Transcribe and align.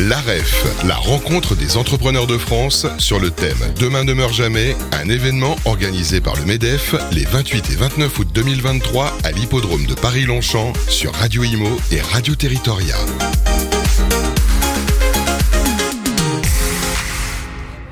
La 0.00 0.20
REF, 0.20 0.64
la 0.86 0.94
rencontre 0.94 1.56
des 1.56 1.76
entrepreneurs 1.76 2.28
de 2.28 2.38
France 2.38 2.86
sur 2.98 3.18
le 3.18 3.32
thème 3.32 3.58
Demain 3.80 4.04
ne 4.04 4.12
meurt 4.12 4.32
jamais, 4.32 4.76
un 4.92 5.08
événement 5.08 5.56
organisé 5.64 6.20
par 6.20 6.36
le 6.36 6.44
MEDEF 6.44 6.94
les 7.10 7.24
28 7.24 7.70
et 7.72 7.74
29 7.74 8.18
août 8.20 8.28
2023 8.32 9.12
à 9.24 9.32
l'hippodrome 9.32 9.86
de 9.86 9.94
Paris-Longchamp 9.94 10.72
sur 10.88 11.12
Radio 11.14 11.42
Imo 11.42 11.80
et 11.90 12.00
Radio 12.00 12.36
Territoria. 12.36 12.94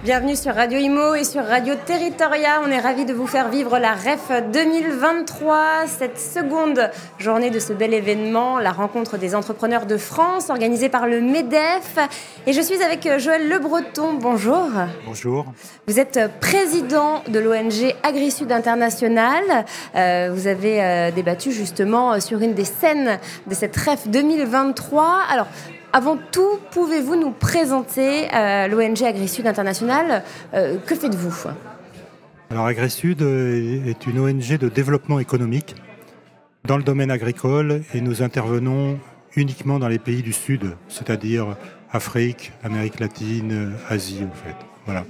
Bienvenue 0.06 0.36
sur 0.36 0.54
Radio 0.54 0.78
Imo 0.78 1.16
et 1.16 1.24
sur 1.24 1.42
Radio 1.44 1.74
Territoria. 1.84 2.60
On 2.64 2.70
est 2.70 2.78
ravis 2.78 3.06
de 3.06 3.12
vous 3.12 3.26
faire 3.26 3.48
vivre 3.48 3.76
la 3.80 3.92
REF 3.92 4.30
2023, 4.52 5.88
cette 5.88 6.20
seconde 6.20 6.92
journée 7.18 7.50
de 7.50 7.58
ce 7.58 7.72
bel 7.72 7.92
événement, 7.92 8.60
la 8.60 8.70
rencontre 8.70 9.18
des 9.18 9.34
entrepreneurs 9.34 9.84
de 9.84 9.96
France, 9.96 10.48
organisée 10.48 10.88
par 10.88 11.08
le 11.08 11.20
MEDEF. 11.20 11.98
Et 12.46 12.52
je 12.52 12.60
suis 12.60 12.80
avec 12.84 13.18
Joël 13.18 13.48
Le 13.48 13.58
Breton. 13.58 14.12
Bonjour. 14.12 14.68
Bonjour. 15.06 15.46
Vous 15.88 15.98
êtes 15.98 16.20
président 16.40 17.24
de 17.26 17.40
l'ONG 17.40 17.92
AgriSud 18.04 18.52
International. 18.52 19.42
Euh, 19.96 20.30
vous 20.32 20.46
avez 20.46 20.84
euh, 20.84 21.10
débattu 21.10 21.50
justement 21.50 22.20
sur 22.20 22.40
une 22.42 22.54
des 22.54 22.64
scènes 22.64 23.18
de 23.48 23.54
cette 23.56 23.74
REF 23.74 24.06
2023. 24.06 25.22
Alors, 25.32 25.48
avant 25.92 26.18
tout, 26.32 26.58
pouvez-vous 26.72 27.16
nous 27.16 27.30
présenter 27.30 28.28
euh, 28.34 28.68
l'ONG 28.68 29.02
AgriSud 29.02 29.46
International? 29.46 30.22
Euh, 30.54 30.76
Que 30.86 30.94
faites-vous? 30.94 31.50
Alors 32.50 32.66
AgriSud 32.66 33.22
est 33.22 34.06
une 34.06 34.20
ONG 34.20 34.56
de 34.58 34.68
développement 34.68 35.18
économique 35.18 35.74
dans 36.64 36.76
le 36.76 36.82
domaine 36.82 37.10
agricole 37.10 37.82
et 37.94 38.00
nous 38.00 38.22
intervenons 38.22 38.98
uniquement 39.34 39.78
dans 39.78 39.88
les 39.88 39.98
pays 39.98 40.22
du 40.22 40.32
Sud, 40.32 40.76
c'est-à-dire 40.88 41.56
Afrique, 41.90 42.52
Amérique 42.62 43.00
latine, 43.00 43.72
Asie 43.88 44.22
en 44.22 44.34
fait. 44.34 44.56
Voilà. 44.84 45.04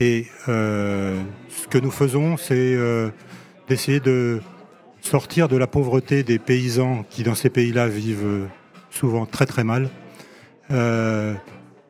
Et 0.00 0.26
euh, 0.48 1.20
ce 1.48 1.66
que 1.66 1.78
nous 1.78 1.90
faisons, 1.90 2.36
c'est 2.36 2.76
d'essayer 3.68 4.00
de 4.00 4.40
sortir 5.02 5.48
de 5.48 5.56
la 5.56 5.66
pauvreté 5.66 6.22
des 6.22 6.38
paysans 6.38 7.04
qui 7.10 7.22
dans 7.22 7.34
ces 7.34 7.50
pays-là 7.50 7.86
vivent 7.88 8.46
souvent 8.96 9.26
très 9.26 9.46
très 9.46 9.64
mal, 9.64 9.90
euh, 10.72 11.34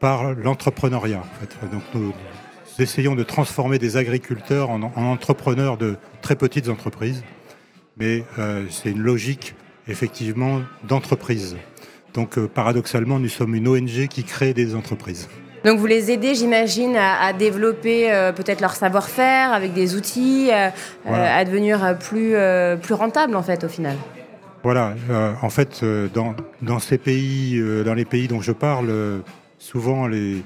par 0.01 0.35
l'entrepreneuriat. 0.35 1.23
Donc 1.73 1.83
nous, 1.95 2.13
essayons 2.79 3.15
de 3.15 3.23
transformer 3.23 3.79
des 3.79 3.97
agriculteurs 3.97 4.69
en, 4.69 4.83
entrepreneurs 4.83 5.79
de 5.79 5.97
très 6.21 6.37
petites 6.37 6.69
entreprises, 6.69 7.23
mais 7.97 8.25
euh, 8.39 8.65
c'est 8.69 8.91
une 8.91 9.01
logique 9.01 9.55
effectivement 9.89 10.61
d'entreprise. 10.87 11.57
Donc 12.13 12.37
euh, 12.37 12.47
paradoxalement, 12.47 13.19
nous 13.19 13.31
sommes 13.31 13.55
une 13.55 13.69
ONG 13.69 14.09
qui 14.09 14.25
crée 14.25 14.53
des 14.53 14.75
entreprises. 14.75 15.29
Donc 15.65 15.79
vous 15.79 15.87
les 15.87 16.11
aidez, 16.11 16.35
j'imagine, 16.35 16.97
à, 16.97 17.33
développer 17.33 18.09
peut-être 18.37 18.61
leur 18.61 18.77
savoir-faire 18.77 19.53
avec 19.53 19.73
des 19.73 19.97
outils, 19.97 20.51
à 20.53 21.45
devenir 21.45 21.99
plus, 21.99 22.37
plus 22.81 22.95
rentable 22.95 23.35
en 23.35 23.43
fait 23.43 23.65
au 23.65 23.69
final. 23.69 23.97
Voilà, 24.67 24.97
euh, 25.11 25.33
en 25.43 25.49
fait, 25.49 25.83
euh, 25.85 26.09
dans, 26.61 26.79
ces 26.81 26.99
pays, 26.99 27.57
euh, 27.57 27.85
dans 27.85 27.95
les 27.95 28.05
pays 28.05 28.27
dont 28.27 28.41
je 28.41 28.51
parle, 28.51 28.93
souvent 29.61 30.09
les, 30.09 30.43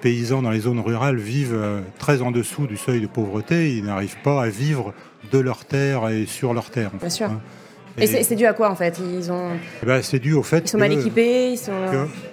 paysans 0.00 0.42
dans 0.42 0.52
les 0.52 0.60
zones 0.60 0.78
rurales 0.78 1.16
vivent 1.16 1.58
très 1.98 2.22
en 2.22 2.30
dessous 2.30 2.68
du 2.68 2.76
seuil 2.76 3.00
de 3.00 3.08
pauvreté. 3.08 3.76
Ils 3.76 3.84
n'arrivent 3.84 4.22
pas 4.22 4.44
à 4.44 4.48
vivre 4.48 4.94
de 5.32 5.40
leur 5.40 5.64
terre 5.64 6.08
et 6.08 6.26
sur 6.26 6.54
leur 6.54 6.70
terre. 6.70 6.92
Bien 7.00 7.10
sûr. 7.10 7.26
Hein. 7.32 7.40
Et, 8.00 8.06
c'est 8.06 8.36
dû 8.36 8.46
à 8.46 8.52
quoi 8.52 8.70
en 8.70 8.76
fait? 8.76 9.00
Ils 9.00 9.32
ont. 9.32 9.50
Eh 9.82 9.86
ben, 9.86 10.02
c'est 10.02 10.20
dû 10.20 10.34
au 10.34 10.44
fait. 10.44 10.60
Ils 10.60 10.68
sont 10.68 10.78
mal 10.78 10.92
équipés. 10.92 11.50
Ils 11.50 11.58
sont... 11.58 11.72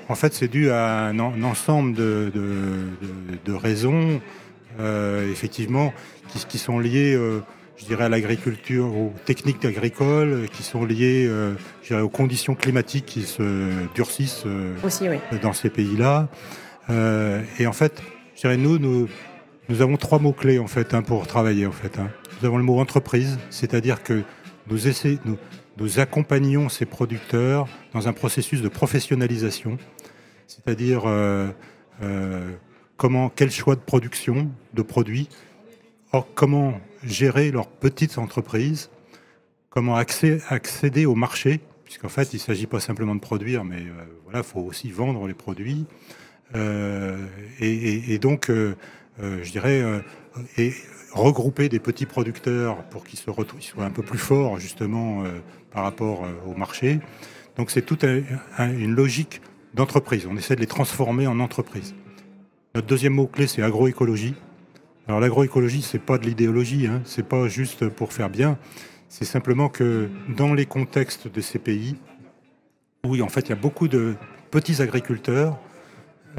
en 0.07 0.15
fait, 0.15 0.31
c'est 0.31 0.47
dû 0.47 0.69
à 0.69 1.05
un, 1.07 1.41
ensemble 1.41 1.95
de, 1.95 3.51
raisons, 3.51 4.21
effectivement, 5.31 5.91
qui, 6.47 6.59
sont 6.59 6.77
liées 6.77 7.17
je 7.77 7.85
dirais, 7.85 8.05
à 8.05 8.09
l'agriculture, 8.09 8.85
aux 8.85 9.13
techniques 9.25 9.65
agricoles 9.65 10.47
qui 10.51 10.63
sont 10.63 10.85
liées 10.85 11.27
euh, 11.27 11.55
aux 11.91 12.09
conditions 12.09 12.55
climatiques 12.55 13.05
qui 13.05 13.23
se 13.23 13.69
durcissent 13.93 14.43
euh, 14.45 14.75
dans 15.41 15.53
ces 15.53 15.69
pays-là. 15.69 16.29
Euh, 16.89 17.41
et 17.59 17.67
en 17.67 17.73
fait, 17.73 18.01
je 18.35 18.41
dirais, 18.41 18.57
nous, 18.57 18.79
nous, 18.79 19.09
nous 19.67 19.81
avons 19.81 19.97
trois 19.97 20.19
mots-clés 20.19 20.59
en 20.59 20.67
fait, 20.67 20.93
hein, 20.93 21.01
pour 21.01 21.27
travailler. 21.27 21.65
En 21.65 21.71
fait, 21.71 21.99
hein. 21.99 22.09
Nous 22.39 22.47
avons 22.47 22.57
le 22.57 22.63
mot 22.63 22.79
entreprise, 22.79 23.37
c'est-à-dire 23.49 24.03
que 24.03 24.23
nous, 24.67 24.87
essayons, 24.87 25.19
nous, 25.25 25.37
nous 25.77 25.99
accompagnons 25.99 26.69
ces 26.69 26.85
producteurs 26.85 27.67
dans 27.93 28.07
un 28.07 28.13
processus 28.13 28.61
de 28.61 28.69
professionnalisation, 28.69 29.77
c'est-à-dire 30.47 31.03
comment, 32.97 33.29
quel 33.29 33.51
choix 33.51 33.75
de 33.75 33.81
production, 33.81 34.49
de 34.73 34.81
produits, 34.81 35.27
or 36.13 36.27
comment 36.33 36.79
gérer 37.05 37.51
leurs 37.51 37.67
petites 37.67 38.17
entreprises, 38.17 38.89
comment 39.69 39.95
accéder 39.95 41.05
au 41.05 41.15
marché, 41.15 41.59
puisqu'en 41.83 42.09
fait, 42.09 42.33
il 42.33 42.37
ne 42.37 42.41
s'agit 42.41 42.67
pas 42.67 42.79
simplement 42.79 43.15
de 43.15 43.19
produire, 43.19 43.63
mais 43.63 43.81
euh, 43.81 44.05
voilà, 44.23 44.39
il 44.39 44.45
faut 44.45 44.61
aussi 44.61 44.91
vendre 44.91 45.27
les 45.27 45.33
produits. 45.33 45.85
Euh, 46.55 47.25
et, 47.59 48.17
donc, 48.19 48.49
euh, 48.49 48.75
je 49.19 49.51
dirais, 49.51 49.83
regrouper 51.13 51.69
des 51.69 51.79
petits 51.79 52.05
producteurs 52.05 52.83
pour 52.85 53.05
qu'ils 53.05 53.19
soient 53.19 53.35
un 53.79 53.91
peu 53.91 54.03
plus 54.03 54.17
forts, 54.17 54.59
justement, 54.59 55.23
par 55.71 55.83
rapport 55.83 56.27
au 56.45 56.53
marché. 56.53 56.99
Donc, 57.57 57.71
c'est 57.71 57.81
toute 57.81 58.03
une 58.03 58.95
logique 58.95 59.41
d'entreprise. 59.73 60.27
On 60.29 60.37
essaie 60.37 60.55
de 60.55 60.61
les 60.61 60.67
transformer 60.67 61.27
en 61.27 61.39
entreprise. 61.39 61.95
Notre 62.73 62.87
deuxième 62.87 63.13
mot-clé, 63.13 63.47
c'est 63.47 63.61
agroécologie. 63.61 64.35
Alors 65.07 65.19
l'agroécologie, 65.19 65.83
c'est 65.83 65.99
pas 65.99 66.17
de 66.17 66.25
l'idéologie, 66.25 66.87
hein. 66.87 67.01
c'est 67.05 67.27
pas 67.27 67.47
juste 67.47 67.89
pour 67.89 68.11
faire 68.11 68.29
bien. 68.29 68.57
C'est 69.07 69.25
simplement 69.25 69.69
que 69.69 70.09
dans 70.35 70.53
les 70.55 70.65
contextes 70.65 71.27
de 71.27 71.41
ces 71.41 71.59
pays, 71.59 71.95
où 73.05 73.19
en 73.21 73.29
fait 73.29 73.41
il 73.41 73.49
y 73.49 73.53
a 73.53 73.55
beaucoup 73.55 73.87
de 73.87 74.15
petits 74.49 74.81
agriculteurs, 74.81 75.59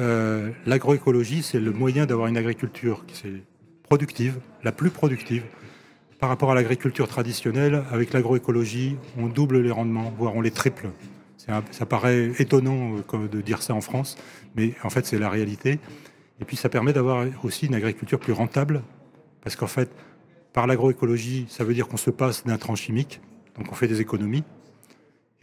euh, 0.01 0.51
l'agroécologie, 0.65 1.43
c'est 1.43 1.61
le 1.61 1.71
moyen 1.71 2.05
d'avoir 2.05 2.27
une 2.27 2.35
agriculture 2.35 3.05
qui 3.07 3.27
est 3.27 3.43
productive, 3.83 4.37
la 4.63 4.73
plus 4.73 4.89
productive, 4.89 5.43
par 6.19 6.27
rapport 6.27 6.51
à 6.51 6.55
l'agriculture 6.55 7.07
traditionnelle. 7.07 7.83
Avec 7.91 8.11
l'agroécologie, 8.11 8.97
on 9.17 9.27
double 9.27 9.61
les 9.61 9.71
rendements, 9.71 10.13
voire 10.17 10.35
on 10.35 10.41
les 10.41 10.51
triple. 10.51 10.89
ça 11.37 11.85
paraît 11.85 12.31
étonnant 12.37 12.97
euh, 13.13 13.27
de 13.29 13.39
dire 13.39 13.63
ça 13.63 13.73
en 13.73 13.81
France, 13.81 14.17
mais 14.57 14.73
en 14.83 14.89
fait 14.89 15.05
c'est 15.05 15.19
la 15.19 15.29
réalité. 15.29 15.79
Et 16.39 16.45
puis 16.45 16.55
ça 16.55 16.69
permet 16.69 16.93
d'avoir 16.93 17.25
aussi 17.43 17.65
une 17.65 17.75
agriculture 17.75 18.19
plus 18.19 18.33
rentable, 18.33 18.83
parce 19.41 19.55
qu'en 19.55 19.67
fait, 19.67 19.89
par 20.53 20.67
l'agroécologie, 20.67 21.45
ça 21.49 21.63
veut 21.63 21.73
dire 21.73 21.87
qu'on 21.87 21.97
se 21.97 22.09
passe 22.09 22.45
d'un 22.45 22.57
train 22.57 22.75
chimique, 22.75 23.21
donc 23.57 23.71
on 23.71 23.75
fait 23.75 23.87
des 23.87 24.01
économies. 24.01 24.43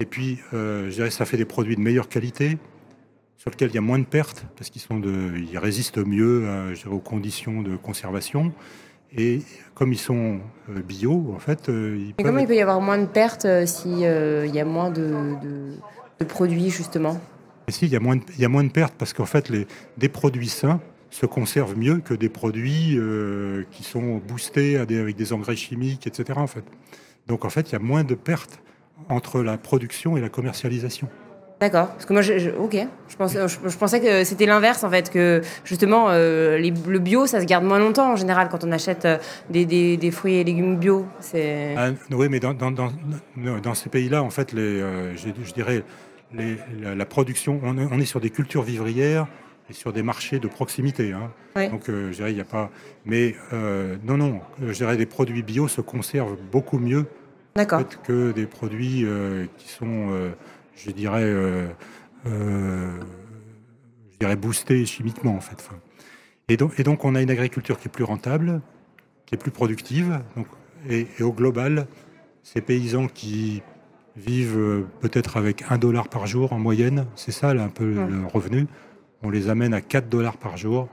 Et 0.00 0.06
puis, 0.06 0.40
euh, 0.52 0.90
je 0.90 0.94
dirais, 0.94 1.10
ça 1.10 1.24
fait 1.24 1.36
des 1.36 1.44
produits 1.44 1.76
de 1.76 1.80
meilleure 1.80 2.08
qualité, 2.08 2.58
sur 3.36 3.50
lesquels 3.50 3.70
il 3.70 3.74
y 3.74 3.78
a 3.78 3.82
moins 3.82 3.98
de 3.98 4.04
pertes, 4.04 4.46
parce 4.56 4.70
qu'ils 4.70 4.82
sont 4.82 4.98
de, 4.98 5.32
ils 5.36 5.58
résistent 5.58 5.98
mieux 5.98 6.42
euh, 6.44 6.74
aux 6.90 6.98
conditions 6.98 7.62
de 7.62 7.76
conservation. 7.76 8.52
Et 9.16 9.42
comme 9.74 9.92
ils 9.92 9.98
sont 9.98 10.40
euh, 10.70 10.80
bio, 10.80 11.32
en 11.34 11.38
fait, 11.38 11.68
ils 11.68 12.14
comment 12.20 12.38
il 12.38 12.46
peut 12.46 12.56
y 12.56 12.60
avoir 12.60 12.80
moins 12.80 12.98
de 12.98 13.06
pertes 13.06 13.46
s'il 13.66 13.98
y 13.98 14.06
a 14.06 14.64
moins 14.64 14.90
de, 14.90 15.36
de 16.18 16.24
produits, 16.24 16.70
justement? 16.70 17.20
Il 17.82 17.88
y, 17.88 17.96
a 17.96 18.00
moins 18.00 18.16
de, 18.16 18.22
il 18.34 18.40
y 18.40 18.44
a 18.44 18.48
moins 18.48 18.64
de 18.64 18.70
pertes 18.70 18.94
parce 18.98 19.12
qu'en 19.12 19.26
fait, 19.26 19.48
les, 19.48 19.66
des 19.98 20.08
produits 20.08 20.48
sains 20.48 20.80
se 21.10 21.26
conservent 21.26 21.78
mieux 21.78 21.98
que 21.98 22.14
des 22.14 22.28
produits 22.28 22.96
euh, 22.98 23.64
qui 23.70 23.84
sont 23.84 24.20
boostés 24.26 24.76
avec 24.76 25.16
des 25.16 25.32
engrais 25.32 25.56
chimiques, 25.56 26.06
etc. 26.06 26.38
En 26.38 26.46
fait. 26.46 26.64
Donc 27.28 27.44
en 27.44 27.50
fait, 27.50 27.70
il 27.70 27.72
y 27.72 27.76
a 27.76 27.80
moins 27.80 28.04
de 28.04 28.14
pertes 28.14 28.60
entre 29.08 29.42
la 29.42 29.56
production 29.58 30.16
et 30.16 30.20
la 30.20 30.28
commercialisation. 30.28 31.08
D'accord. 31.60 31.88
Parce 31.88 32.04
que 32.04 32.12
moi, 32.12 32.20
je, 32.20 32.50
ok. 32.50 32.76
Je 33.08 33.16
pensais, 33.16 33.38
je, 33.48 33.76
pensais 33.76 34.00
que 34.00 34.24
c'était 34.24 34.44
l'inverse, 34.44 34.82
en 34.82 34.90
fait, 34.90 35.08
que 35.08 35.40
justement, 35.64 36.08
euh, 36.10 36.58
le 36.58 36.98
bio, 36.98 37.26
ça 37.26 37.40
se 37.40 37.46
garde 37.46 37.64
moins 37.64 37.78
longtemps 37.78 38.12
en 38.12 38.16
général 38.16 38.48
quand 38.50 38.64
on 38.64 38.72
achète 38.72 39.04
euh, 39.04 39.18
des, 39.50 39.64
des, 39.96 40.10
fruits 40.10 40.34
et 40.34 40.44
légumes 40.44 40.76
bio. 40.78 41.06
Ah, 41.76 41.90
oui, 42.10 42.28
mais 42.28 42.40
dans, 42.40 42.54
dans, 42.54 42.72
dans, 42.72 42.90
dans 43.62 43.74
ces 43.74 43.88
pays-là, 43.88 44.22
en 44.22 44.30
fait, 44.30 44.52
les, 44.52 44.80
je 45.16 45.54
dirais, 45.54 45.84
la, 46.80 47.06
production, 47.06 47.60
on, 47.62 48.00
est 48.00 48.04
sur 48.04 48.20
des 48.20 48.30
cultures 48.30 48.62
vivrières 48.62 49.26
et 49.70 49.72
sur 49.72 49.92
des 49.92 50.02
marchés 50.02 50.38
de 50.38 50.48
proximité. 50.48 51.12
Hein. 51.12 51.30
Donc, 51.70 51.88
euh, 51.88 52.10
je 52.10 52.16
dirais, 52.16 52.32
il 52.32 52.34
n'y 52.34 52.40
a 52.40 52.44
pas. 52.44 52.70
Mais 53.04 53.34
euh, 53.52 53.96
non, 54.04 54.16
non, 54.16 54.40
je 54.60 54.72
dirais, 54.72 54.96
les 54.96 55.06
produits 55.06 55.42
bio 55.42 55.68
se 55.68 55.80
conservent 55.80 56.36
beaucoup 56.52 56.78
mieux 56.78 57.06
que 58.02 58.32
des 58.32 58.46
produits 58.46 59.04
euh, 59.04 59.46
qui 59.58 59.68
sont, 59.68 60.08
je 60.76 60.90
dirais, 60.90 61.32
je 62.24 62.90
dirais, 64.20 64.36
boostés 64.36 64.84
chimiquement, 64.86 65.34
en 65.36 65.40
fait. 65.40 65.68
Et 66.48 66.56
donc, 66.56 66.78
et 66.78 66.82
donc, 66.82 67.04
on 67.04 67.14
a 67.14 67.22
une 67.22 67.30
agriculture 67.30 67.78
qui 67.78 67.88
est 67.88 67.92
plus 67.92 68.04
rentable, 68.04 68.60
qui 69.26 69.34
est 69.34 69.38
plus 69.38 69.52
productive. 69.52 70.20
Donc, 70.36 70.46
et 70.90 71.06
au 71.20 71.32
global, 71.32 71.86
ces 72.42 72.60
paysans 72.60 73.06
qui 73.08 73.62
vivent 74.16 74.58
euh, 74.58 74.86
peut-être 75.00 75.36
avec 75.36 75.64
un 75.70 75.78
dollar 75.78 76.08
par 76.08 76.26
jour 76.26 76.52
en 76.52 76.58
moyenne, 76.58 77.06
c'est 77.16 77.32
ça 77.32 77.54
là, 77.54 77.64
un 77.64 77.68
peu 77.68 77.84
le 77.84 78.26
revenu. 78.26 78.66
on 79.22 79.30
les 79.30 79.48
amène 79.48 79.74
à 79.74 79.80
4 79.80 80.08
dollars 80.08 80.36
par 80.36 80.56
jour. 80.56 80.88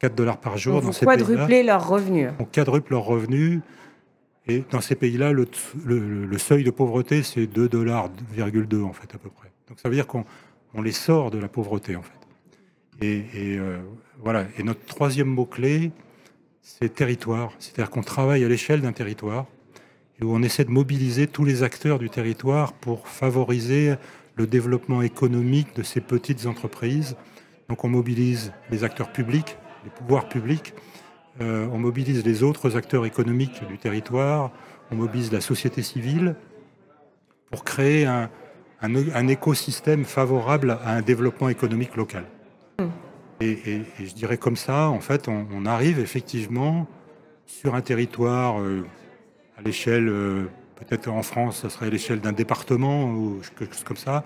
4 0.00 0.14
dollars 0.14 0.38
par 0.38 0.58
jour 0.58 0.82
dans 0.82 0.92
ces 0.92 1.06
pays-là. 1.06 1.62
leurs 1.62 1.88
revenus. 1.88 2.30
On 2.38 2.44
quadruple 2.44 2.92
leurs 2.92 3.04
revenus. 3.04 3.60
Et 4.46 4.62
dans 4.70 4.82
ces 4.82 4.94
pays-là, 4.94 5.32
le, 5.32 5.46
seuil 6.38 6.64
de 6.64 6.70
pauvreté, 6.70 7.22
c'est 7.22 7.46
2 7.46 7.68
dollars, 7.68 8.04
en 8.04 8.92
fait, 8.92 9.14
à 9.14 9.18
peu 9.18 9.30
près. 9.30 9.50
Donc 9.68 9.80
ça 9.80 9.88
veut 9.88 9.94
dire 9.94 10.06
qu'on 10.06 10.24
les 10.82 10.92
sort 10.92 11.30
de 11.30 11.38
la 11.38 11.48
pauvreté, 11.48 11.96
en 11.96 12.02
fait. 12.02 12.12
Et, 13.00 13.56
euh, 13.58 13.78
voilà. 14.22 14.44
Et 14.58 14.62
notre 14.62 14.84
troisième 14.84 15.28
mot-clé, 15.28 15.92
c'est 16.60 16.94
territoire. 16.94 17.52
C'est-à-dire 17.58 17.90
qu'on 17.90 18.02
travaille 18.02 18.44
à 18.44 18.48
l'échelle 18.48 18.82
d'un 18.82 18.92
territoire 18.92 19.46
où 20.22 20.34
on 20.34 20.42
essaie 20.42 20.64
de 20.64 20.70
mobiliser 20.70 21.26
tous 21.26 21.44
les 21.44 21.62
acteurs 21.62 21.98
du 21.98 22.10
territoire 22.10 22.72
pour 22.72 23.08
favoriser 23.08 23.94
le 24.36 24.46
développement 24.46 25.02
économique 25.02 25.74
de 25.76 25.82
ces 25.82 26.00
petites 26.00 26.46
entreprises. 26.46 27.16
Donc 27.68 27.84
on 27.84 27.88
mobilise 27.88 28.52
les 28.70 28.84
acteurs 28.84 29.12
publics, 29.12 29.56
les 29.84 29.90
pouvoirs 29.90 30.28
publics, 30.28 30.74
euh, 31.40 31.66
on 31.72 31.78
mobilise 31.78 32.24
les 32.24 32.42
autres 32.42 32.76
acteurs 32.76 33.06
économiques 33.06 33.66
du 33.66 33.78
territoire, 33.78 34.52
on 34.90 34.96
mobilise 34.96 35.32
la 35.32 35.40
société 35.40 35.82
civile 35.82 36.36
pour 37.50 37.64
créer 37.64 38.06
un, 38.06 38.28
écosystème 39.28 40.04
favorable 40.04 40.78
à 40.84 40.90
un 40.90 41.02
développement 41.02 41.48
économique 41.48 41.96
local. 41.96 42.24
Et, 43.40 43.82
je 43.98 44.14
dirais 44.14 44.36
comme 44.36 44.56
ça, 44.56 44.88
en 44.88 45.00
fait, 45.00 45.28
on, 45.28 45.66
arrive 45.66 45.98
effectivement 45.98 46.86
sur 47.46 47.74
un 47.74 47.80
territoire 47.80 48.60
euh, 48.60 48.84
à 49.56 49.62
l'échelle, 49.62 50.08
euh, 50.08 50.44
peut-être 50.76 51.08
en 51.08 51.22
France, 51.22 51.62
ça 51.62 51.70
serait 51.70 51.86
à 51.86 51.90
l'échelle 51.90 52.20
d'un 52.20 52.32
département 52.32 53.10
ou 53.10 53.40
quelque 53.58 53.74
chose 53.74 53.84
comme 53.84 53.96
ça. 53.96 54.24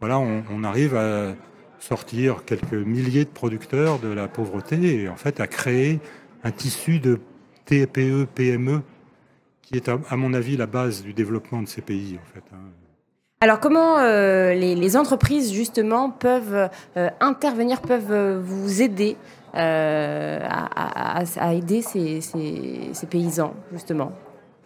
Voilà, 0.00 0.18
on, 0.18 0.64
arrive 0.64 0.96
à 0.96 1.34
sortir 1.78 2.44
quelques 2.44 2.74
milliers 2.74 3.24
de 3.24 3.30
producteurs 3.30 3.98
de 3.98 4.08
la 4.08 4.28
pauvreté 4.28 5.02
et 5.02 5.08
en 5.08 5.16
fait 5.16 5.40
à 5.40 5.46
créer 5.46 6.00
un 6.42 6.50
tissu 6.50 6.98
de 6.98 7.20
TPE, 7.64 8.26
PME 8.34 8.82
qui 9.62 9.76
est 9.76 9.88
à, 9.88 10.16
mon 10.16 10.34
avis 10.34 10.58
la 10.58 10.66
base 10.66 11.02
du 11.02 11.14
développement 11.14 11.62
de 11.62 11.68
ces 11.68 11.80
pays 11.80 12.18
en 12.22 12.34
fait. 12.34 12.44
Hein. 12.52 12.58
Alors 13.40 13.60
comment 13.60 13.98
euh, 13.98 14.52
les, 14.52 14.96
entreprises 14.96 15.54
justement 15.54 16.10
peuvent 16.10 16.68
euh, 16.98 17.10
intervenir, 17.20 17.80
peuvent 17.80 18.40
vous 18.40 18.82
aider 18.82 19.16
à, 19.54 21.22
aider 21.54 21.80
ces, 21.80 22.20
ces 22.20 23.06
paysans 23.06 23.54
justement? 23.72 24.12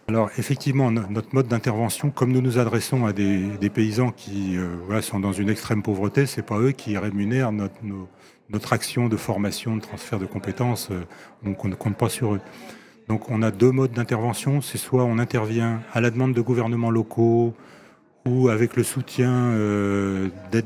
Alors 0.09 0.31
effectivement, 0.39 0.89
notre 0.89 1.35
mode 1.35 1.47
d'intervention, 1.47 2.09
comme 2.09 2.31
nous 2.31 2.41
nous 2.41 2.57
adressons 2.57 3.05
à 3.05 3.13
des, 3.13 3.69
paysans 3.71 4.09
qui 4.09 4.57
euh, 4.57 5.01
sont 5.01 5.19
dans 5.19 5.33
une 5.33 5.49
extrême 5.49 5.83
pauvreté, 5.83 6.25
c'est 6.25 6.41
pas 6.41 6.57
eux 6.57 6.71
qui 6.71 6.97
rémunèrent 6.97 7.51
notre, 7.51 7.75
notre, 8.49 8.73
action 8.73 9.07
de 9.07 9.15
formation, 9.17 9.75
de 9.75 9.81
transfert 9.81 10.17
de 10.17 10.25
compétences, 10.25 10.89
euh, 10.89 11.01
donc 11.43 11.63
on 11.63 11.67
ne 11.67 11.75
compte 11.75 11.95
pas 11.95 12.09
sur 12.09 12.33
eux. 12.33 12.41
Donc 13.07 13.29
on 13.29 13.43
a 13.43 13.51
deux 13.51 13.69
modes 13.69 13.91
d'intervention, 13.91 14.61
c'est 14.61 14.79
soit 14.79 15.03
on 15.03 15.19
intervient 15.19 15.81
à 15.93 16.01
la 16.01 16.09
demande 16.09 16.33
de 16.33 16.41
gouvernements 16.41 16.89
locaux 16.89 17.53
ou 18.25 18.49
avec 18.49 18.75
le 18.77 18.81
soutien 18.81 19.31
euh, 19.31 20.29
d'aide 20.51 20.65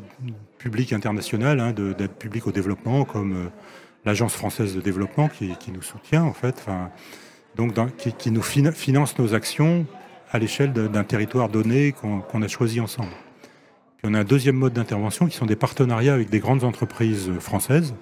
publique 0.57 0.93
internationale, 0.93 1.59
hein, 1.59 1.73
d'aide 1.73 2.11
publique 2.11 2.47
au 2.47 2.53
développement, 2.53 3.03
comme 3.03 3.49
l'Agence 4.05 4.35
française 4.35 4.73
de 4.73 4.79
développement 4.79 5.27
qui, 5.27 5.53
nous 5.73 5.81
soutient 5.81 6.23
en 6.23 6.31
fait. 6.31 6.65
Donc 7.55 7.73
qui, 8.17 8.31
nous 8.31 8.41
finance 8.41 9.17
nos 9.17 9.33
actions 9.33 9.85
à 10.31 10.39
l'échelle 10.39 10.73
d'un 10.73 11.03
territoire 11.03 11.49
donné 11.49 11.93
qu'on 11.93 12.41
a 12.41 12.47
choisi 12.47 12.79
ensemble. 12.79 13.11
Puis 13.97 14.11
on 14.11 14.13
a 14.15 14.19
un 14.19 14.23
deuxième 14.23 14.55
mode 14.55 14.73
d'intervention 14.73 15.27
qui 15.27 15.37
sont 15.37 15.45
des 15.45 15.55
partenariats 15.55 16.13
avec 16.13 16.29
des 16.29 16.39
grandes 16.39 16.63
entreprises 16.63 17.31
françaises 17.39 17.93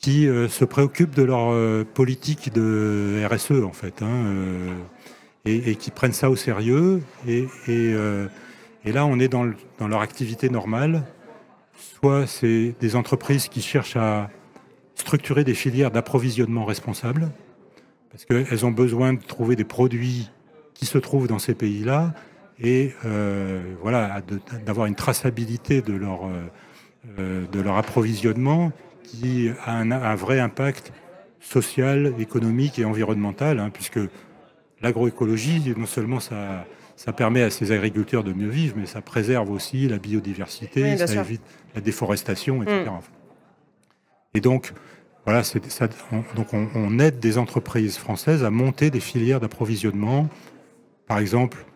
qui 0.00 0.28
euh, 0.28 0.48
se 0.48 0.64
préoccupent 0.64 1.14
de 1.14 1.22
leur 1.22 1.50
euh, 1.50 1.84
politique 1.84 2.52
de 2.52 3.20
RSE 3.28 3.64
en 3.64 3.72
fait, 3.72 4.02
hein, 4.02 4.06
euh, 4.06 4.74
et, 5.44 5.74
qui 5.74 5.90
prennent 5.90 6.12
ça 6.12 6.30
au 6.30 6.36
sérieux. 6.36 7.02
Et, 7.26 7.46
là, 8.84 9.04
on 9.06 9.18
est 9.18 9.28
dans, 9.28 9.50
dans 9.78 9.88
leur 9.88 10.00
activité 10.00 10.48
normale. 10.48 11.02
Soit 11.76 12.26
c'est 12.26 12.74
des 12.80 12.96
entreprises 12.96 13.48
qui 13.48 13.60
cherchent 13.60 13.96
à 13.96 14.30
structurer 14.94 15.44
des 15.44 15.54
filières 15.54 15.90
d'approvisionnement 15.90 16.64
responsables, 16.64 17.30
parce 18.10 18.24
qu'elles 18.24 18.66
ont 18.66 18.70
besoin 18.70 19.14
de 19.14 19.22
trouver 19.22 19.56
des 19.56 19.64
produits 19.64 20.30
qui 20.74 20.86
se 20.86 20.98
trouvent 20.98 21.28
dans 21.28 21.38
ces 21.38 21.54
pays-là 21.54 22.14
et 22.60 22.92
euh, 23.04 23.74
voilà, 23.82 24.20
d'avoir 24.64 24.86
une 24.86 24.94
traçabilité 24.94 25.80
de 25.80 25.92
leur, 25.92 26.26
euh, 26.26 26.30
euh, 27.18 27.46
de 27.46 27.60
leur 27.60 27.76
approvisionnement 27.76 28.72
qui 29.04 29.50
a 29.64 29.76
un, 29.76 30.14
vrai 30.16 30.40
impact 30.40 30.92
social, 31.40 32.14
économique 32.18 32.78
et 32.78 32.84
environnemental, 32.84 33.58
hein, 33.58 33.70
puisque 33.72 34.00
l'agroécologie, 34.82 35.72
non 35.76 35.86
seulement 35.86 36.20
ça, 36.20 36.66
ça 36.96 37.12
permet 37.12 37.42
à 37.42 37.50
ces 37.50 37.72
agriculteurs 37.72 38.24
de 38.24 38.32
mieux 38.32 38.48
vivre, 38.48 38.74
mais 38.76 38.86
ça 38.86 39.00
préserve 39.00 39.50
aussi 39.50 39.88
la 39.88 39.98
biodiversité, 39.98 40.96
ça 40.96 41.20
évite 41.22 41.42
la 41.74 41.80
déforestation, 41.80 42.62
etc. 42.62 42.84
Mm. 42.86 43.00
Et 44.34 44.40
donc, 44.40 44.72
voilà, 45.28 45.44
ça, 45.44 45.88
donc 46.36 46.54
on, 46.54 46.98
aide 46.98 47.20
des 47.20 47.36
entreprises 47.36 47.98
françaises 47.98 48.44
à 48.44 48.50
monter 48.50 48.88
des 48.88 48.98
filières 48.98 49.40
d'approvisionnement. 49.40 50.26
Par 51.06 51.18
exemple, 51.18 51.66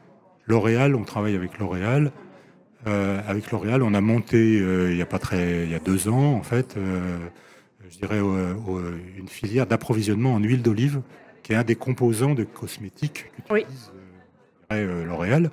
L'Oréal, 0.46 0.94
on 0.94 1.04
travaille 1.04 1.36
avec 1.36 1.58
L'Oréal. 1.58 2.12
Euh, 2.86 3.20
avec 3.28 3.50
L'Oréal, 3.50 3.82
on 3.82 3.92
a 3.92 4.00
monté 4.00 4.58
euh, 4.58 4.90
il 4.90 4.96
y 4.96 5.02
a 5.02 5.06
pas 5.06 5.18
très, 5.18 5.64
il 5.64 5.70
y 5.70 5.74
a 5.74 5.80
deux 5.80 6.08
ans 6.08 6.32
en 6.32 6.42
fait, 6.42 6.78
euh, 6.78 7.18
je 7.90 7.98
dirais 7.98 8.20
une 9.18 9.28
filière 9.28 9.66
d'approvisionnement 9.66 10.32
en 10.32 10.38
huile 10.38 10.62
d'olive, 10.62 11.02
qui 11.42 11.52
est 11.52 11.56
un 11.56 11.62
des 11.62 11.76
composants 11.76 12.34
de 12.34 12.44
cosmétiques 12.44 13.30
qu'utilise 13.36 13.92
L'Oréal. 14.70 15.50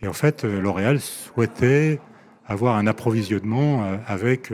Et 0.00 0.08
en 0.08 0.14
fait, 0.14 0.44
L'Oréal 0.44 1.00
souhaitait 1.00 2.00
avoir 2.46 2.76
un 2.76 2.86
approvisionnement 2.86 4.00
avec 4.06 4.50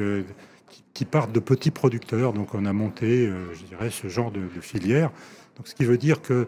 partent 1.06 1.32
de 1.32 1.40
petits 1.40 1.70
producteurs. 1.70 2.32
Donc 2.32 2.54
on 2.54 2.64
a 2.64 2.72
monté, 2.72 3.26
euh, 3.26 3.54
je 3.54 3.64
dirais, 3.64 3.90
ce 3.90 4.08
genre 4.08 4.31
de, 4.31 4.40
filière. 4.60 5.10
Donc 5.56 5.69
ce 5.69 5.75
qui 5.75 5.84
veut 5.84 5.99
dire 5.99 6.22
que 6.22 6.46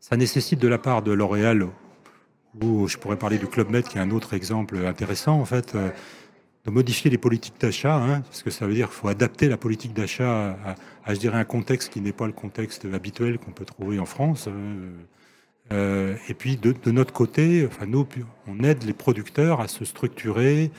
ça 0.00 0.16
nécessite 0.16 0.60
de 0.60 0.68
la 0.68 0.78
part 0.78 1.02
de 1.02 1.12
L'Oréal, 1.12 1.68
ou 2.62 2.86
je 2.86 2.98
pourrais 2.98 3.16
parler 3.16 3.38
du 3.38 3.46
Club 3.46 3.70
Med, 3.70 3.84
qui 3.84 3.98
est 3.98 4.00
un 4.00 4.10
autre 4.10 4.34
exemple 4.34 4.76
intéressant, 4.84 5.40
en 5.40 5.44
fait, 5.44 5.74
euh, 5.74 5.90
de 6.66 6.70
modifier 6.70 7.10
les 7.10 7.18
politiques 7.18 7.60
d'achat, 7.60 7.96
hein, 7.96 8.20
parce 8.22 8.42
que 8.42 8.50
ça 8.50 8.66
veut 8.66 8.74
dire 8.74 8.88
qu'il 8.88 8.96
faut 8.96 9.08
adapter 9.08 9.48
la 9.48 9.56
politique 9.56 9.92
d'achat 9.92 10.56
à, 11.04 11.14
je 11.14 11.18
dirais, 11.18 11.38
un 11.38 11.44
contexte 11.44 11.92
qui 11.92 12.00
n'est 12.00 12.12
pas 12.12 12.26
le 12.26 12.32
contexte 12.32 12.86
habituel 12.92 13.38
qu'on 13.38 13.50
peut 13.50 13.64
trouver 13.64 13.98
en 13.98 14.06
France. 14.06 14.48
Euh, 15.72 16.16
et 16.28 16.34
puis 16.34 16.56
de, 16.56 16.72
de, 16.72 16.90
notre 16.90 17.12
côté, 17.12 17.66
enfin 17.66 17.86
nous, 17.86 18.06
on 18.46 18.62
aide 18.62 18.82
les 18.84 18.92
producteurs 18.92 19.60
à 19.60 19.68
se 19.68 19.84
structurer, 19.84 20.70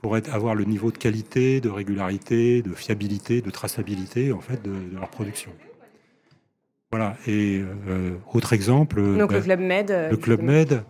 pour 0.00 0.16
être, 0.16 0.32
avoir 0.32 0.54
le 0.54 0.64
niveau 0.64 0.90
de 0.90 0.98
qualité, 0.98 1.60
de 1.60 1.68
régularité, 1.68 2.62
de 2.62 2.74
fiabilité, 2.74 3.42
de 3.42 3.50
traçabilité 3.50 4.32
en 4.32 4.40
fait 4.40 4.62
de, 4.62 4.72
leur 4.94 5.08
production. 5.08 5.50
Voilà. 6.90 7.16
Et 7.26 7.62
euh, 7.88 8.12
autre 8.32 8.52
exemple. 8.52 9.00
Donc 9.18 9.32
le 9.32 9.40
Club 9.40 9.60
Med. 9.60 9.90
Euh, 9.90 10.10
le 10.10 10.16
Club 10.16 10.42
Med. 10.42 10.82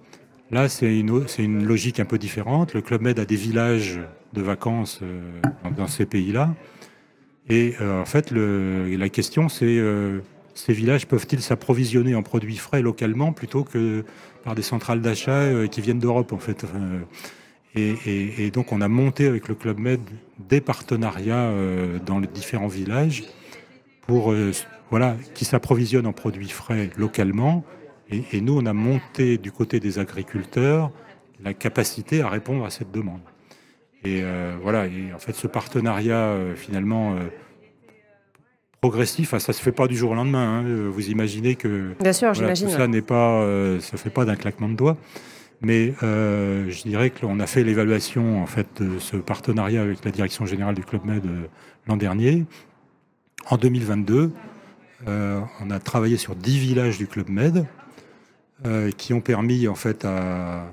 Là, 0.51 0.69
c'est 0.69 0.99
une, 0.99 1.65
logique 1.65 2.01
un 2.01 2.05
peu 2.05 2.19
différente. 2.19 2.75
Le 2.75 2.81
Club 2.81 3.03
Med 3.03 3.21
a 3.21 3.25
des 3.25 3.37
villages 3.37 4.01
de 4.33 4.43
vacances 4.43 5.01
euh, 5.03 5.21
dans, 5.77 5.87
ces 5.87 6.07
pays-là. 6.07 6.55
Et 7.49 7.75
en 7.81 8.05
fait, 8.05 8.31
le, 8.31 8.95
la 8.97 9.09
question, 9.09 9.49
c'est 9.49 9.81
ces 10.55 10.73
villages 10.73 11.09
peuvent-ils 11.09 11.41
s'approvisionner 11.41 12.15
en 12.15 12.23
produits 12.23 12.57
frais 12.57 12.81
localement 12.81 13.33
plutôt 13.33 13.65
que 13.65 14.05
par 14.45 14.55
des 14.55 14.63
centrales 14.63 15.01
d'achat 15.01 15.67
qui 15.69 15.81
viennent 15.81 15.99
d'Europe, 15.99 16.33
en 16.33 16.39
fait 16.39 16.65
et, 17.75 18.51
donc 18.51 18.73
on 18.73 18.81
a 18.81 18.89
monté 18.89 19.27
avec 19.27 19.49
le 19.49 19.55
Club 19.55 19.79
Med 19.79 20.01
des 20.49 20.61
partenariats 20.61 21.51
euh, 21.51 21.99
dans 22.05 22.19
les 22.19 22.27
différents 22.27 22.67
villages 22.67 23.25
pour 24.07 24.33
euh, 24.33 24.51
voilà 24.91 25.17
qui 25.35 25.45
s'approvisionnent 25.45 26.07
en 26.07 26.13
produits 26.13 26.49
frais 26.49 26.91
localement. 26.97 27.65
Et, 28.11 28.41
nous 28.41 28.59
on 28.59 28.67
a 28.67 28.73
monté 28.73 29.39
du 29.39 29.53
côté 29.53 29.79
des 29.79 30.01
agriculteurs 30.01 30.91
la 31.43 31.55
capacité 31.55 32.23
à 32.23 32.29
répondre 32.29 32.65
à 32.65 32.71
cette 32.71 32.91
demande. 32.91 33.21
Et 34.05 34.21
euh, 34.25 34.57
voilà. 34.61 34.87
Et 34.87 35.13
en 35.15 35.19
fait 35.19 35.35
ce 35.35 35.47
partenariat 35.47 36.35
finalement 36.57 37.15
progressif, 38.81 39.37
ça 39.39 39.53
se 39.53 39.63
fait 39.63 39.73
pas 39.73 39.87
du 39.87 39.97
jour 39.97 40.11
au 40.11 40.15
lendemain. 40.15 40.59
Hein. 40.59 40.89
Vous 40.91 41.09
imaginez 41.09 41.55
que 41.55 41.93
Bien 42.01 42.13
sûr, 42.13 42.33
tout 42.33 42.69
ça 42.69 42.89
n'est 42.89 43.01
pas, 43.01 43.47
ça 43.81 43.97
fait 43.97 44.11
pas 44.11 44.25
d'un 44.25 44.37
claquement 44.37 44.69
de 44.69 44.75
doigts. 44.75 44.97
Mais 45.63 45.95
euh, 46.03 46.71
je 46.71 46.83
dirais 46.83 47.11
que 47.11 47.27
a 47.27 47.47
fait 47.47 47.65
l'évaluation 47.65 48.43
en 48.43 48.47
fait 48.47 48.83
de 48.83 48.99
ce 48.99 49.17
partenariat 49.17 49.83
avec 49.83 50.05
la 50.05 50.11
direction 50.11 50.47
générale 50.47 50.75
du 50.75 50.85
Club 50.85 51.05
Med 51.05 51.25
euh, 51.27 51.47
l'an 51.87 51.97
dernier. 51.97 52.47
En 53.49 53.57
2022, 53.57 54.33
euh, 55.09 55.41
on 55.61 55.71
a 55.71 55.79
travaillé 55.79 56.17
sur 56.17 56.35
10 56.35 56.59
villages 56.59 56.99
du 56.99 57.07
Club 57.07 57.29
Med 57.29 57.67
qui 58.99 59.15
ont 59.15 59.23
permis 59.23 59.69
en 59.69 59.75
fait 59.75 60.05
à 60.05 60.71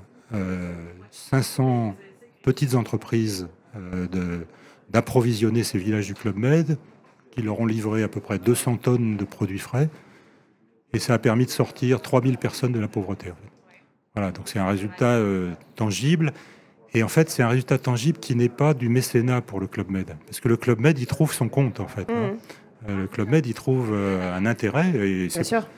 500 1.10 1.96
petites 2.42 2.74
entreprises 2.74 3.48
de, 3.74 4.46
d'approvisionner 4.90 5.64
ces 5.64 5.78
villages 5.78 6.06
du 6.06 6.12
Club 6.12 6.36
Med, 6.36 6.76
qui 7.30 7.40
leur 7.40 7.58
ont 7.60 7.64
livré 7.64 8.02
à 8.02 8.08
peu 8.08 8.20
près 8.20 8.38
200 8.38 8.76
tonnes 8.76 9.16
de 9.16 9.24
produits 9.24 9.58
frais. 9.58 9.88
Et 10.92 10.98
ça 10.98 11.14
a 11.14 11.18
permis 11.18 11.46
de 11.46 11.50
sortir 11.50 12.02
3000 12.02 12.36
personnes 12.36 12.72
de 12.72 12.78
la 12.78 12.88
pauvreté. 12.88 13.32
Voilà, 14.18 14.32
donc 14.32 14.48
c'est 14.48 14.58
un 14.58 14.66
résultat 14.66 15.12
euh, 15.12 15.52
tangible. 15.76 16.32
Et 16.92 17.04
en 17.04 17.08
fait, 17.08 17.30
c'est 17.30 17.44
un 17.44 17.48
résultat 17.48 17.78
tangible 17.78 18.18
qui 18.18 18.34
n'est 18.34 18.48
pas 18.48 18.74
du 18.74 18.88
mécénat 18.88 19.42
pour 19.42 19.60
le 19.60 19.68
Club 19.68 19.90
Med. 19.90 20.08
Parce 20.26 20.40
que 20.40 20.48
le 20.48 20.56
Club 20.56 20.80
Med, 20.80 20.98
il 20.98 21.06
trouve 21.06 21.32
son 21.32 21.48
compte, 21.48 21.78
en 21.78 21.86
fait. 21.86 22.10
Hein. 22.10 22.32
Mmh. 22.32 22.90
Euh, 22.90 23.02
le 23.02 23.06
Club 23.06 23.28
Med, 23.28 23.46
il 23.46 23.54
trouve 23.54 23.90
euh, 23.92 24.36
un 24.36 24.44
intérêt. 24.44 24.90
Et 24.96 25.28
Bien 25.28 25.42
sûr. 25.44 25.68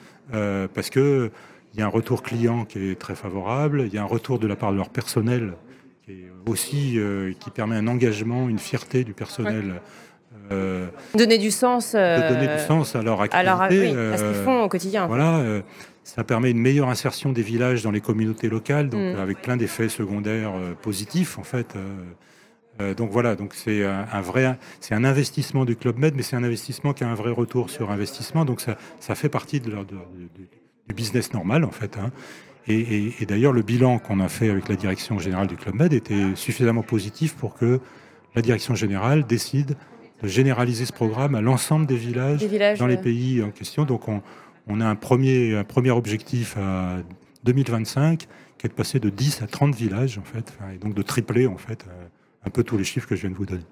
parce 0.73 0.89
que 0.89 1.29
il 1.73 1.79
y 1.79 1.83
a 1.83 1.85
un 1.85 1.89
retour 1.89 2.23
client 2.23 2.65
qui 2.65 2.89
est 2.89 2.99
très 2.99 3.13
favorable, 3.13 3.83
il 3.85 3.93
y 3.93 3.99
a 3.99 4.01
un 4.01 4.05
retour 4.05 4.39
de 4.39 4.47
la 4.47 4.55
part 4.55 4.71
de 4.71 4.77
leur 4.77 4.89
personnel 4.89 5.53
qui 6.03 6.13
est 6.13 6.49
aussi 6.49 6.99
qui 7.39 7.49
permet 7.51 7.75
un 7.75 7.87
engagement, 7.87 8.49
une 8.49 8.59
fierté 8.59 9.03
du 9.03 9.13
personnel. 9.13 9.79
Euh, 10.51 10.87
donner 11.15 11.37
du 11.37 11.51
sens. 11.51 11.93
Euh, 11.95 12.29
donner 12.29 12.47
du 12.47 12.59
sens 12.63 12.95
à 12.95 13.01
leur 13.01 13.21
activité. 13.21 13.93
Oui, 13.93 14.13
à 14.13 14.17
ce 14.17 14.23
qu'ils 14.23 14.43
font 14.43 14.63
au 14.63 14.67
quotidien. 14.67 15.07
Voilà. 15.07 15.61
Ça 16.03 16.23
permet 16.23 16.51
une 16.51 16.59
meilleure 16.59 16.89
insertion 16.89 17.31
des 17.31 17.41
villages 17.41 17.83
dans 17.83 17.91
les 17.91 18.01
communautés 18.01 18.49
locales, 18.49 18.89
donc 18.89 19.15
mm. 19.15 19.19
avec 19.19 19.41
plein 19.41 19.57
d'effets 19.57 19.89
secondaires 19.89 20.53
positifs 20.81 21.37
en 21.37 21.43
fait. 21.43 21.75
donc 22.97 23.11
voilà, 23.11 23.35
donc 23.35 23.53
c'est 23.53 23.85
un, 23.85 24.21
vrai, 24.21 24.57
c'est 24.79 24.95
un 24.95 25.03
investissement 25.03 25.65
du 25.65 25.75
Club 25.75 25.97
Med, 25.99 26.15
mais 26.15 26.23
c'est 26.23 26.35
un 26.35 26.43
investissement 26.43 26.93
qui 26.93 27.03
a 27.03 27.09
un 27.09 27.15
vrai 27.15 27.31
retour 27.31 27.69
sur 27.69 27.91
investissement. 27.91 28.45
Donc 28.45 28.61
ça, 28.61 28.77
ça 28.99 29.13
fait 29.13 29.29
partie 29.29 29.59
de, 29.59 29.69
du 30.87 30.93
business 30.95 31.33
normal 31.33 31.63
en 31.63 31.71
fait. 31.71 31.97
Hein. 31.97 32.11
Et, 32.67 33.13
et 33.19 33.25
d'ailleurs, 33.25 33.53
le 33.53 33.61
bilan 33.61 33.99
qu'on 33.99 34.19
a 34.19 34.29
fait 34.29 34.49
avec 34.49 34.69
la 34.69 34.75
direction 34.75 35.19
générale 35.19 35.47
du 35.47 35.55
Club 35.55 35.75
Med 35.75 35.93
était 35.93 36.35
suffisamment 36.35 36.83
positif 36.83 37.35
pour 37.35 37.55
que 37.55 37.79
la 38.35 38.41
direction 38.41 38.75
générale 38.75 39.25
décide 39.25 39.75
de 40.21 40.27
généraliser 40.27 40.85
ce 40.85 40.93
programme 40.93 41.35
à 41.35 41.41
l'ensemble 41.41 41.85
des 41.85 41.95
villages, 41.95 42.41
dans 42.77 42.87
les 42.87 42.97
pays 42.97 43.41
en 43.41 43.51
question. 43.51 43.85
Donc 43.85 44.07
on, 44.07 44.21
on, 44.67 44.81
a 44.81 44.85
un 44.85 44.95
premier, 44.95 45.55
un 45.55 45.63
premier 45.63 45.91
objectif 45.91 46.57
à 46.57 46.97
2025 47.43 48.27
qui 48.57 48.67
est 48.67 48.69
de 48.69 48.73
passer 48.73 48.99
de 48.99 49.09
10 49.09 49.41
à 49.41 49.47
30 49.47 49.73
villages 49.75 50.17
en 50.17 50.23
fait, 50.23 50.53
et 50.73 50.77
donc 50.77 50.93
de 50.93 51.01
tripler 51.01 51.47
en 51.47 51.57
fait 51.57 51.85
euh, 51.87 52.07
un 52.45 52.49
peu 52.49 52.63
tous 52.63 52.77
les 52.77 52.83
chiffres 52.83 53.07
que 53.07 53.15
je 53.15 53.21
viens 53.21 53.31
de 53.31 53.35
vous 53.35 53.45
donner. 53.45 53.65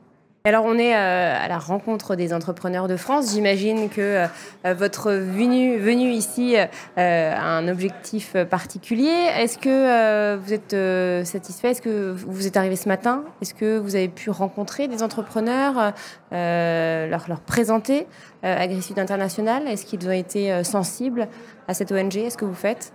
Alors 0.46 0.64
on 0.64 0.76
est 0.76 0.96
euh, 0.96 1.36
à 1.38 1.50
la 1.50 1.58
rencontre 1.58 2.16
des 2.16 2.34
entrepreneurs 2.34 2.88
de 2.88 2.96
France. 2.96 3.34
J'imagine 3.34 3.90
que 3.90 4.26
euh, 4.66 4.74
votre 4.74 5.12
venue, 5.12 6.12
ici 6.12 6.56
a 6.96 7.58
un 7.58 7.68
objectif 7.68 8.38
particulier. 8.50 9.12
Est-ce 9.38 9.58
que 9.58 10.38
vous 10.38 10.54
êtes 10.54 11.28
satisfait? 11.28 11.72
Est-ce 11.72 11.82
que 11.82 12.16
vous 12.16 12.48
êtes 12.48 12.56
arrivé 12.56 12.78
ce 12.78 12.88
matin? 12.88 13.24
Est-ce 13.42 13.54
que 13.54 13.78
vous 13.78 13.96
avez 13.96 14.08
pu 14.08 14.30
rencontrer 14.30 14.88
des 14.88 15.04
entrepreneurs, 15.04 15.94
leur, 16.32 17.42
présenter 17.46 18.08
AgriSud 18.44 18.98
International? 18.98 19.68
Est-ce 19.68 19.86
qu'ils 19.86 20.08
ont 20.08 20.12
été 20.12 20.64
sensibles 20.64 21.28
à 21.68 21.74
cette 21.74 21.92
ONG 21.92 22.16
Est-ce 22.16 22.38
que 22.38 22.46
vous 22.46 22.54
faites? 22.54 22.94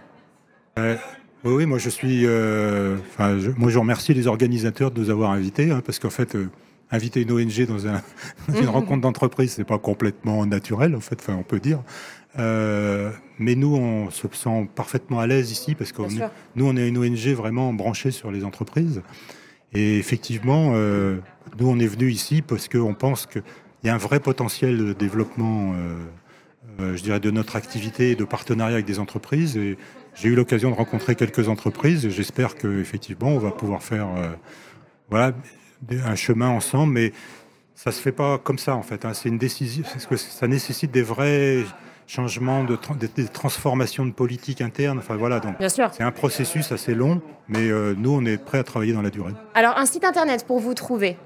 Oui, 1.45 1.67
moi 1.67 1.79
je 1.79 1.91
suis. 1.91 2.27
moi 2.27 3.71
je 3.71 3.79
remercie 3.79 4.15
les 4.15 4.27
organisateurs 4.27 4.91
de 4.91 5.01
nous 5.01 5.11
avoir 5.11 5.31
invités, 5.31 5.71
hein, 5.71 5.83
parce 5.85 5.99
qu'en 5.99 6.11
fait, 6.11 6.37
inviter 6.95 7.23
une 7.23 7.33
ONG 7.33 7.67
dans, 7.69 7.79
une 7.79 8.01
mhm. 8.49 8.69
rencontre 8.69 9.03
d'entreprise, 9.03 9.53
c'est 9.53 9.65
pas 9.65 9.79
complètement 9.79 10.47
naturel, 10.47 10.95
en 10.95 11.01
fait, 11.01 11.19
enfin, 11.21 11.37
on 11.39 11.43
peut 11.43 11.61
dire. 11.61 11.83
Euh, 12.39 13.11
mais 13.39 13.55
nous, 13.55 13.77
on 13.77 14.11
se 14.11 14.27
sent 14.33 14.69
parfaitement 14.75 15.21
à 15.21 15.27
l'aise 15.27 15.53
ici 15.53 15.75
parce 15.75 15.93
que 15.93 16.03
nous, 16.57 16.67
on 16.67 16.77
est 16.77 16.89
une 16.89 16.99
ONG 16.99 17.29
vraiment 17.35 17.73
branchée 17.73 18.11
sur 18.11 18.31
les 18.31 18.45
entreprises. 18.45 19.03
Et 19.73 19.99
effectivement, 19.99 20.73
euh, 20.75 21.19
nous, 21.59 21.69
on 21.69 21.79
est 21.79 21.87
venu 21.87 22.11
ici 22.11 22.43
parce 22.43 22.69
qu'on 22.69 22.95
pense 22.95 23.27
qu'il 23.27 23.43
y 23.85 23.89
a 23.89 23.95
un 23.95 23.99
vrai 23.99 24.21
potentiel 24.21 24.79
de 24.79 24.93
développement, 24.93 25.75
euh, 26.81 26.97
je 26.97 27.03
dirais, 27.03 27.21
de 27.21 27.31
notre 27.31 27.57
activité 27.57 28.13
et 28.13 28.15
de 28.17 28.25
partenariat 28.25 28.75
avec 28.75 28.87
des 28.87 28.99
entreprises. 28.99 29.57
Et 29.57 29.77
j'ai 30.15 30.29
eu 30.29 30.35
l'occasion 30.35 30.71
de 30.71 30.77
rencontrer 30.77 31.15
quelques 31.15 31.49
entreprises 31.49 32.05
et 32.05 32.11
j'espère 32.11 32.57
qu'effectivement, 32.57 33.29
on 33.29 33.39
va 33.39 33.51
pouvoir 33.51 33.83
faire 33.83 34.09
voilà, 35.11 35.33
un 36.04 36.14
chemin 36.14 36.49
ensemble, 36.49 36.93
mais 36.93 37.12
ça 37.75 37.93
se 37.93 38.00
fait 38.00 38.12
pas 38.12 38.38
comme 38.38 38.59
ça 38.59 38.76
en 38.76 38.83
fait. 38.83 39.04
Hein. 39.04 39.12
C'est 39.14 39.28
une 39.28 39.38
décision, 39.38 39.85
parce 39.85 40.07
que 40.07 40.16
ça 40.16 40.47
nécessite 40.47 40.90
des 40.90 41.02
vrais 41.02 41.64
changements, 42.07 42.64
de 42.64 42.78
des 43.14 43.28
transformations 43.28 44.07
de 44.07 44.12
politique 44.12 44.61
interne. 44.61 44.99
Enfin 44.99 45.16
voilà, 45.16 45.40
donc 45.40 45.57
c'est 45.61 46.02
un 46.02 46.12
processus 46.12 46.71
assez 46.73 46.95
long, 46.95 47.21
mais 47.49 47.69
euh, 47.71 47.95
nous 47.97 48.11
on 48.12 48.25
est 48.25 48.37
prêts 48.37 48.59
à 48.59 48.64
travailler 48.64 48.93
dans 48.93 49.02
la 49.02 49.11
durée. 49.11 49.33
Alors 49.54 49.76
un 49.78 49.87
site 49.87 50.04
internet 50.04 50.47
pour 50.47 50.61
vous 50.61 50.75
trouver, 50.75 51.16